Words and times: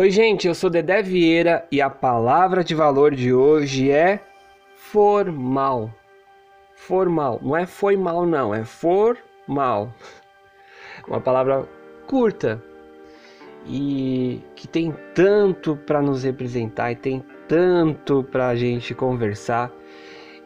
Oi, 0.00 0.12
gente, 0.12 0.46
eu 0.46 0.54
sou 0.54 0.70
Dedé 0.70 1.02
Vieira 1.02 1.66
e 1.72 1.82
a 1.82 1.90
palavra 1.90 2.62
de 2.62 2.72
valor 2.72 3.16
de 3.16 3.34
hoje 3.34 3.90
é 3.90 4.20
formal. 4.76 5.92
Formal, 6.76 7.40
não 7.42 7.56
é 7.56 7.66
foi 7.66 7.96
mal 7.96 8.24
não, 8.24 8.54
é 8.54 8.64
formal. 8.64 9.92
Uma 11.08 11.20
palavra 11.20 11.68
curta 12.06 12.62
e 13.66 14.40
que 14.54 14.68
tem 14.68 14.94
tanto 15.16 15.74
para 15.74 16.00
nos 16.00 16.22
representar 16.22 16.92
e 16.92 16.94
tem 16.94 17.24
tanto 17.48 18.22
para 18.22 18.50
a 18.50 18.54
gente 18.54 18.94
conversar. 18.94 19.72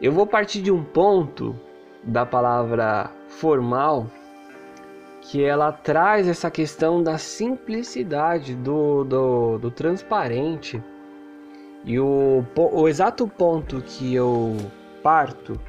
Eu 0.01 0.11
vou 0.11 0.25
partir 0.25 0.63
de 0.63 0.71
um 0.71 0.83
ponto 0.83 1.55
da 2.03 2.25
palavra 2.25 3.11
formal 3.27 4.09
que 5.23 5.43
ela 5.43 5.71
traz 5.71 6.27
essa 6.27 6.51
questão 6.51 7.01
da 7.01 7.17
simplicidade, 7.17 8.55
do, 8.55 9.03
do, 9.03 9.57
do 9.57 9.71
transparente. 9.71 10.83
E 11.85 11.99
o, 11.99 12.45
o 12.55 12.87
exato 12.87 13.27
ponto 13.27 13.81
que 13.81 14.13
eu 14.13 14.55
parto 15.01 15.59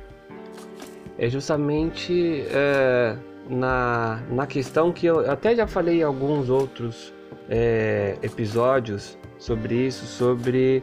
é 1.16 1.28
justamente 1.28 2.44
é, 2.50 3.16
na, 3.48 4.22
na 4.28 4.46
questão 4.46 4.92
que 4.92 5.06
eu 5.06 5.30
até 5.30 5.54
já 5.54 5.66
falei 5.66 6.00
em 6.00 6.02
alguns 6.02 6.50
outros 6.50 7.12
é, 7.48 8.16
episódios 8.22 9.16
sobre 9.38 9.86
isso, 9.86 10.04
sobre 10.04 10.82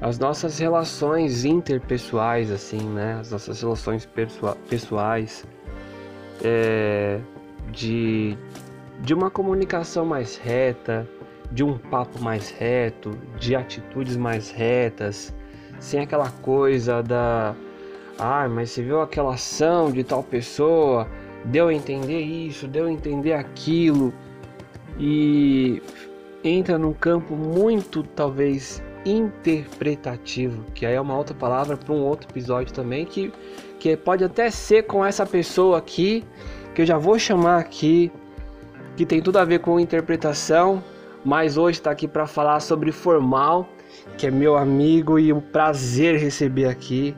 as 0.00 0.18
nossas 0.18 0.58
relações 0.58 1.44
interpessoais, 1.44 2.50
assim, 2.50 2.80
né? 2.80 3.18
As 3.20 3.30
nossas 3.30 3.62
relações 3.62 4.06
pessoais. 4.68 5.46
É, 6.42 7.20
de, 7.70 8.36
de 9.00 9.14
uma 9.14 9.30
comunicação 9.30 10.04
mais 10.04 10.36
reta, 10.36 11.08
de 11.50 11.62
um 11.62 11.78
papo 11.78 12.20
mais 12.20 12.50
reto, 12.50 13.18
de 13.38 13.54
atitudes 13.54 14.16
mais 14.16 14.50
retas, 14.50 15.34
sem 15.78 16.00
aquela 16.00 16.30
coisa 16.30 17.02
da 17.02 17.54
ah, 18.18 18.48
mas 18.48 18.70
você 18.70 18.82
viu 18.82 19.00
aquela 19.00 19.34
ação 19.34 19.90
de 19.90 20.04
tal 20.04 20.22
pessoa, 20.22 21.08
deu 21.44 21.68
a 21.68 21.74
entender 21.74 22.20
isso, 22.20 22.68
deu 22.68 22.86
a 22.86 22.92
entender 22.92 23.32
aquilo? 23.32 24.14
E 24.98 25.82
entra 26.44 26.78
num 26.78 26.92
campo 26.92 27.34
muito 27.34 28.04
talvez 28.04 28.82
interpretativo, 29.04 30.64
que 30.74 30.86
aí 30.86 30.94
é 30.94 31.00
uma 31.00 31.16
outra 31.16 31.34
palavra 31.34 31.76
para 31.76 31.92
um 31.92 32.02
outro 32.02 32.28
episódio 32.30 32.72
também 32.72 33.04
que 33.04 33.32
que 33.78 33.94
pode 33.98 34.24
até 34.24 34.50
ser 34.50 34.84
com 34.84 35.04
essa 35.04 35.26
pessoa 35.26 35.76
aqui 35.76 36.24
que 36.74 36.82
eu 36.82 36.86
já 36.86 36.98
vou 36.98 37.18
chamar 37.18 37.58
aqui, 37.58 38.10
que 38.96 39.06
tem 39.06 39.22
tudo 39.22 39.38
a 39.38 39.44
ver 39.44 39.60
com 39.60 39.78
interpretação, 39.78 40.82
mas 41.24 41.56
hoje 41.56 41.78
está 41.78 41.90
aqui 41.90 42.08
para 42.08 42.26
falar 42.26 42.60
sobre 42.60 42.90
formal, 42.90 43.68
que 44.18 44.26
é 44.26 44.30
meu 44.30 44.56
amigo 44.56 45.18
e 45.18 45.32
um 45.32 45.40
prazer 45.40 46.18
receber 46.18 46.66
aqui, 46.66 47.14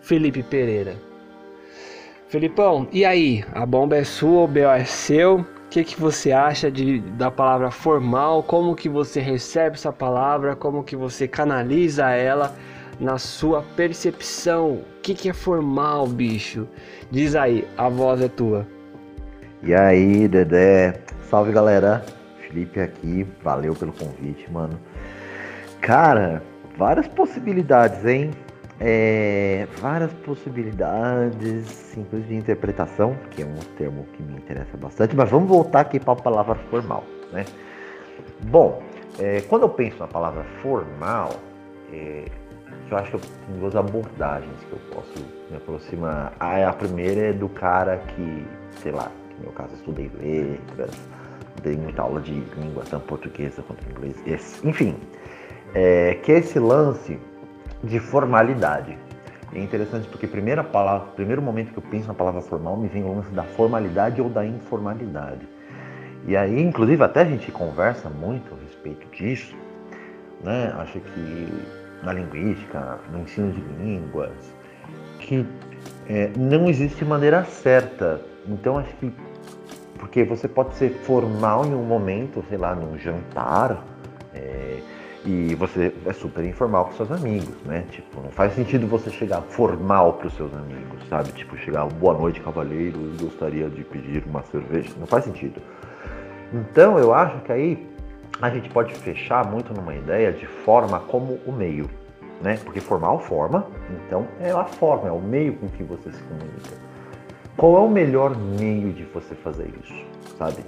Felipe 0.00 0.42
Pereira. 0.42 0.96
Felipão, 2.28 2.88
e 2.92 3.04
aí? 3.04 3.44
A 3.54 3.64
bomba 3.64 3.96
é 3.96 4.04
sua, 4.04 4.42
o 4.42 4.48
BO 4.48 4.58
é 4.58 4.84
seu? 4.84 5.38
O 5.38 5.46
que, 5.70 5.84
que 5.84 5.98
você 5.98 6.32
acha 6.32 6.70
de, 6.70 7.00
da 7.00 7.30
palavra 7.30 7.70
formal? 7.70 8.42
Como 8.42 8.74
que 8.74 8.88
você 8.88 9.20
recebe 9.20 9.76
essa 9.76 9.92
palavra? 9.92 10.56
Como 10.56 10.82
que 10.82 10.96
você 10.96 11.28
canaliza 11.28 12.10
ela 12.10 12.54
na 13.00 13.16
sua 13.16 13.62
percepção? 13.76 14.72
O 14.72 14.84
que, 15.02 15.14
que 15.14 15.28
é 15.30 15.32
formal, 15.32 16.06
bicho? 16.06 16.66
Diz 17.10 17.34
aí, 17.34 17.66
a 17.76 17.88
voz 17.88 18.20
é 18.20 18.28
tua. 18.28 18.66
E 19.62 19.74
aí, 19.74 20.28
Dedé? 20.28 21.00
Salve 21.28 21.52
galera, 21.52 22.04
Felipe 22.40 22.80
aqui, 22.80 23.26
valeu 23.42 23.74
pelo 23.74 23.92
convite, 23.92 24.50
mano. 24.52 24.78
Cara, 25.80 26.42
várias 26.76 27.08
possibilidades, 27.08 28.04
hein? 28.06 28.30
É, 28.80 29.66
várias 29.80 30.12
possibilidades, 30.12 31.96
inclusive 31.96 32.28
de 32.28 32.36
interpretação, 32.36 33.16
que 33.32 33.42
é 33.42 33.44
um 33.44 33.56
termo 33.76 34.06
que 34.12 34.22
me 34.22 34.34
interessa 34.34 34.76
bastante, 34.76 35.16
mas 35.16 35.28
vamos 35.28 35.48
voltar 35.48 35.80
aqui 35.80 35.98
para 35.98 36.12
a 36.12 36.16
palavra 36.16 36.54
formal, 36.70 37.02
né? 37.32 37.44
Bom, 38.44 38.80
é, 39.18 39.40
quando 39.48 39.62
eu 39.62 39.68
penso 39.68 39.98
na 39.98 40.06
palavra 40.06 40.44
formal, 40.62 41.30
é, 41.92 42.26
eu 42.88 42.96
acho 42.96 43.18
que 43.18 43.26
tenho 43.26 43.58
duas 43.58 43.74
abordagens 43.74 44.56
que 44.68 44.72
eu 44.72 44.78
posso 44.94 45.26
me 45.50 45.56
aproximar. 45.56 46.32
A, 46.38 46.68
a 46.68 46.72
primeira 46.72 47.30
é 47.30 47.32
do 47.32 47.48
cara 47.48 47.98
que, 47.98 48.46
sei 48.80 48.92
lá, 48.92 49.10
no 49.38 49.44
meu 49.44 49.52
caso, 49.52 49.74
estudei 49.74 50.10
letras, 50.20 50.90
dei 51.62 51.76
muita 51.76 52.02
aula 52.02 52.20
de 52.20 52.32
língua, 52.32 52.84
tanto 52.88 53.06
portuguesa 53.06 53.62
quanto 53.62 53.88
inglês. 53.90 54.16
Enfim, 54.64 54.96
é, 55.74 56.14
que 56.22 56.32
é 56.32 56.38
esse 56.38 56.58
lance 56.58 57.18
de 57.82 57.98
formalidade. 57.98 58.96
É 59.54 59.58
interessante 59.58 60.06
porque 60.08 60.26
primeira 60.26 60.62
palavra, 60.62 61.08
primeiro 61.16 61.40
momento 61.40 61.72
que 61.72 61.78
eu 61.78 61.82
penso 61.90 62.08
na 62.08 62.14
palavra 62.14 62.42
formal 62.42 62.76
me 62.76 62.88
vem 62.88 63.02
o 63.02 63.14
lance 63.14 63.30
da 63.30 63.44
formalidade 63.44 64.20
ou 64.20 64.28
da 64.28 64.44
informalidade. 64.44 65.48
E 66.26 66.36
aí, 66.36 66.60
inclusive, 66.60 67.02
até 67.02 67.22
a 67.22 67.24
gente 67.24 67.50
conversa 67.50 68.10
muito 68.10 68.52
a 68.54 68.58
respeito 68.64 69.06
disso, 69.16 69.56
né? 70.42 70.74
Acho 70.76 71.00
que 71.00 71.48
na 72.02 72.12
linguística, 72.12 72.98
no 73.10 73.20
ensino 73.20 73.50
de 73.52 73.60
línguas, 73.82 74.32
que 75.18 75.46
é, 76.08 76.30
não 76.36 76.68
existe 76.68 77.04
maneira 77.04 77.44
certa. 77.44 78.20
Então, 78.48 78.78
acho 78.78 78.94
que 78.96 79.12
porque 79.98 80.24
você 80.24 80.48
pode 80.48 80.74
ser 80.76 80.90
formal 80.90 81.66
em 81.66 81.74
um 81.74 81.82
momento, 81.82 82.42
sei 82.48 82.56
lá, 82.56 82.74
num 82.74 82.96
jantar, 82.98 83.84
é, 84.32 84.78
e 85.24 85.54
você 85.56 85.92
é 86.06 86.12
super 86.12 86.44
informal 86.44 86.86
com 86.86 86.92
seus 86.92 87.10
amigos, 87.10 87.54
né? 87.64 87.84
Tipo, 87.90 88.20
não 88.22 88.30
faz 88.30 88.54
sentido 88.54 88.86
você 88.86 89.10
chegar 89.10 89.42
formal 89.42 90.14
para 90.14 90.28
os 90.28 90.34
seus 90.34 90.54
amigos, 90.54 91.06
sabe? 91.08 91.32
Tipo, 91.32 91.56
chegar, 91.58 91.84
boa 91.86 92.14
noite, 92.14 92.40
cavaleiro, 92.40 92.98
gostaria 93.20 93.68
de 93.68 93.82
pedir 93.84 94.24
uma 94.24 94.42
cerveja. 94.44 94.90
Não 94.98 95.06
faz 95.06 95.24
sentido. 95.24 95.60
Então, 96.54 96.98
eu 96.98 97.12
acho 97.12 97.40
que 97.40 97.52
aí 97.52 97.86
a 98.40 98.48
gente 98.48 98.70
pode 98.70 98.94
fechar 98.94 99.44
muito 99.44 99.74
numa 99.74 99.94
ideia 99.94 100.32
de 100.32 100.46
forma 100.46 101.00
como 101.00 101.40
o 101.44 101.52
meio, 101.52 101.90
né? 102.40 102.56
Porque 102.64 102.80
formal 102.80 103.18
forma, 103.18 103.66
então 103.90 104.26
é 104.40 104.52
a 104.52 104.64
forma, 104.64 105.08
é 105.08 105.12
o 105.12 105.20
meio 105.20 105.54
com 105.54 105.68
que 105.68 105.82
você 105.82 106.12
se 106.12 106.22
comunica. 106.22 106.87
Qual 107.58 107.76
é 107.76 107.80
o 107.80 107.88
melhor 107.88 108.36
meio 108.38 108.92
de 108.92 109.02
você 109.06 109.34
fazer 109.34 109.68
isso, 109.82 110.06
sabe? 110.38 110.64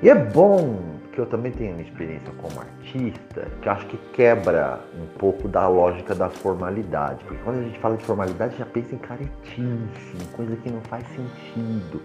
E 0.00 0.08
é 0.08 0.14
bom 0.14 0.78
que 1.12 1.18
eu 1.18 1.26
também 1.26 1.50
tenha 1.50 1.72
uma 1.72 1.82
experiência 1.82 2.32
como 2.38 2.60
artista, 2.60 3.48
que 3.60 3.68
acho 3.68 3.84
que 3.86 3.96
quebra 4.12 4.78
um 4.96 5.18
pouco 5.18 5.48
da 5.48 5.66
lógica 5.66 6.14
da 6.14 6.30
formalidade. 6.30 7.24
Porque 7.24 7.42
quando 7.42 7.58
a 7.58 7.62
gente 7.62 7.76
fala 7.80 7.96
de 7.96 8.04
formalidade, 8.04 8.56
já 8.56 8.64
pensa 8.64 8.94
em 8.94 8.98
caretice, 8.98 9.60
em 9.60 10.36
coisa 10.36 10.54
que 10.54 10.70
não 10.70 10.80
faz 10.82 11.04
sentido. 11.08 12.00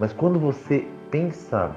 Mas 0.00 0.12
quando 0.12 0.40
você 0.40 0.84
pensa 1.08 1.70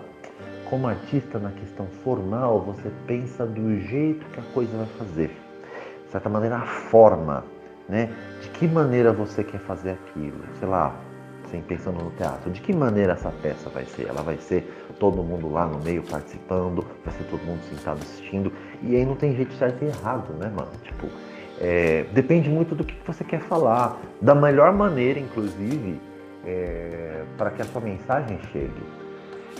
como 0.71 0.87
artista 0.87 1.37
na 1.37 1.51
questão 1.51 1.85
formal, 2.03 2.61
você 2.61 2.91
pensa 3.05 3.45
do 3.45 3.79
jeito 3.79 4.25
que 4.31 4.39
a 4.39 4.53
coisa 4.55 4.75
vai 4.75 4.87
fazer. 4.97 5.27
De 6.03 6.11
certa 6.11 6.29
maneira, 6.29 6.55
a 6.55 6.65
forma, 6.65 7.45
né? 7.87 8.09
De 8.41 8.49
que 8.49 8.67
maneira 8.67 9.13
você 9.13 9.43
quer 9.43 9.59
fazer 9.59 9.91
aquilo? 9.91 10.41
Sei 10.57 10.67
lá, 10.67 10.95
assim, 11.51 11.61
pensando 11.61 12.01
no 12.01 12.11
teatro, 12.11 12.49
de 12.49 12.61
que 12.61 12.73
maneira 12.73 13.13
essa 13.13 13.29
peça 13.29 13.69
vai 13.69 13.85
ser? 13.85 14.07
Ela 14.07 14.21
vai 14.21 14.37
ser 14.37 14.63
todo 14.99 15.21
mundo 15.21 15.51
lá 15.51 15.65
no 15.65 15.79
meio 15.83 16.01
participando, 16.03 16.85
vai 17.03 17.13
ser 17.13 17.25
todo 17.25 17.41
mundo 17.43 17.61
sentado 17.69 17.99
assistindo, 18.01 18.51
e 18.81 18.95
aí 18.95 19.05
não 19.05 19.15
tem 19.15 19.35
jeito 19.35 19.53
certo 19.55 19.83
e 19.83 19.87
errado, 19.87 20.33
né, 20.33 20.51
mano? 20.55 20.71
Tipo, 20.83 21.07
é, 21.59 22.05
depende 22.13 22.49
muito 22.49 22.73
do 22.73 22.83
que 22.83 22.95
você 23.05 23.23
quer 23.23 23.41
falar, 23.41 23.99
da 24.21 24.33
melhor 24.33 24.73
maneira, 24.73 25.19
inclusive, 25.19 25.99
é, 26.45 27.23
para 27.37 27.51
que 27.51 27.61
a 27.61 27.65
sua 27.65 27.81
mensagem 27.81 28.39
chegue. 28.51 28.83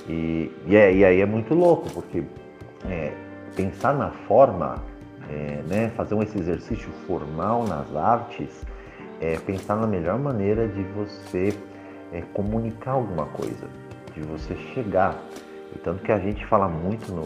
E, 0.08 0.52
e, 0.66 0.76
é, 0.76 0.94
e 0.94 1.06
aí 1.06 1.22
é 1.22 1.26
muito 1.26 1.54
louco, 1.54 1.90
porque 1.92 2.24
é, 2.90 3.12
pensar 3.56 3.94
na 3.94 4.12
forma, 4.28 4.84
é, 5.30 5.62
né, 5.68 5.92
fazer 5.96 6.18
esse 6.24 6.40
exercício 6.40 6.90
formal 7.06 7.66
nas 7.68 7.96
artes, 7.96 8.66
é 9.20 9.38
pensar 9.38 9.76
na 9.76 9.86
melhor 9.86 10.18
maneira 10.18 10.68
de 10.68 10.82
você 10.82 11.54
é, 12.12 12.22
comunicar 12.34 12.92
alguma 12.92 13.26
coisa, 13.28 13.68
de 14.14 14.22
você 14.22 14.56
chegar. 14.74 15.18
E 15.74 15.80
tanto 15.80 16.04
que 16.04 16.12
a 16.12 16.20
gente 16.20 16.46
fala 16.46 16.68
muito 16.68 17.12
no, 17.12 17.24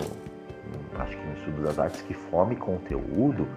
acho 0.99 1.17
que 1.17 1.25
no 1.25 1.33
estudo 1.33 1.63
das 1.63 1.79
artes 1.79 2.01
que 2.01 2.13
forma 2.13 2.53
e 2.53 2.55
conteúdo 2.55 3.47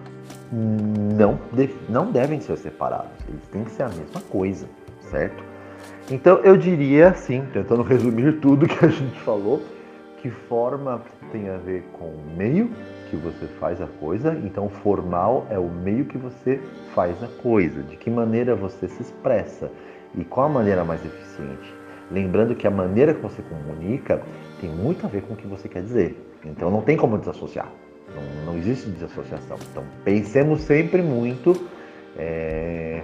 não, 0.51 1.39
não 1.87 2.11
devem 2.11 2.39
ser 2.39 2.57
separados, 2.57 3.11
eles 3.27 3.47
têm 3.47 3.63
que 3.63 3.71
ser 3.71 3.83
a 3.83 3.89
mesma 3.89 4.21
coisa, 4.29 4.67
certo? 5.01 5.43
Então 6.09 6.37
eu 6.39 6.57
diria 6.57 7.09
assim, 7.09 7.45
tentando 7.53 7.83
resumir 7.83 8.39
tudo 8.39 8.67
que 8.67 8.83
a 8.83 8.89
gente 8.89 9.19
falou, 9.21 9.61
que 10.21 10.29
forma 10.29 11.01
tem 11.31 11.49
a 11.49 11.57
ver 11.57 11.83
com 11.93 12.05
o 12.05 12.33
meio 12.35 12.69
que 13.09 13.15
você 13.15 13.45
faz 13.59 13.81
a 13.81 13.87
coisa, 13.87 14.33
então 14.43 14.69
formal 14.69 15.47
é 15.49 15.57
o 15.57 15.69
meio 15.69 16.05
que 16.05 16.17
você 16.17 16.59
faz 16.93 17.21
a 17.23 17.27
coisa, 17.41 17.81
de 17.83 17.95
que 17.95 18.09
maneira 18.09 18.55
você 18.55 18.87
se 18.87 19.01
expressa. 19.01 19.71
E 20.15 20.23
qual 20.23 20.47
a 20.47 20.49
maneira 20.49 20.83
mais 20.83 21.03
eficiente? 21.05 21.73
Lembrando 22.11 22.55
que 22.55 22.65
a 22.65 22.71
maneira 22.71 23.13
que 23.13 23.21
você 23.21 23.41
comunica 23.41 24.21
tem 24.59 24.69
muito 24.69 25.05
a 25.05 25.09
ver 25.09 25.21
com 25.21 25.33
o 25.33 25.37
que 25.37 25.47
você 25.47 25.67
quer 25.67 25.83
dizer. 25.83 26.17
Então 26.43 26.71
não 26.71 26.81
tem 26.81 26.97
como 26.97 27.17
desassociar. 27.17 27.71
Não, 28.15 28.45
não 28.45 28.57
existe 28.57 28.89
desassociação. 28.89 29.57
Então 29.71 29.83
pensemos 30.03 30.61
sempre 30.61 31.01
muito 31.01 31.67
é, 32.17 33.03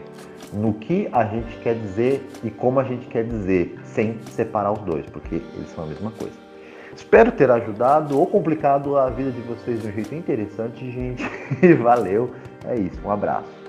no 0.51 0.73
que 0.73 1.07
a 1.11 1.25
gente 1.25 1.55
quer 1.57 1.75
dizer 1.75 2.27
e 2.43 2.49
como 2.49 2.79
a 2.79 2.83
gente 2.83 3.07
quer 3.07 3.23
dizer, 3.23 3.77
sem 3.83 4.19
separar 4.31 4.71
os 4.71 4.79
dois, 4.79 5.05
porque 5.05 5.35
eles 5.35 5.69
são 5.75 5.83
a 5.83 5.87
mesma 5.87 6.11
coisa. 6.11 6.45
Espero 6.95 7.31
ter 7.31 7.51
ajudado 7.51 8.17
ou 8.17 8.25
complicado 8.25 8.97
a 8.97 9.09
vida 9.09 9.29
de 9.29 9.41
vocês 9.41 9.81
de 9.81 9.89
um 9.89 9.91
jeito 9.91 10.15
interessante, 10.15 10.89
gente. 10.89 11.23
Valeu. 11.83 12.31
É 12.65 12.75
isso. 12.75 12.99
Um 13.03 13.11
abraço. 13.11 13.64